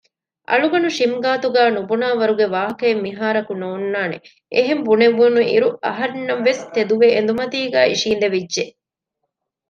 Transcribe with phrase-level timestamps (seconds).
[0.49, 4.17] އަޅުގަނޑު ޝިމް ގާތުގައި ނުުބުނާވަރުގެ ވާހަކައެއް މިހާރަކު ނޯންނާނެ
[4.53, 8.63] އެހެން ބުނެވުނުއިރު އަހަންނަށްވެސް ތެދުވެ އެނދުމަތީގައި އިށީނދެވިއްޖެ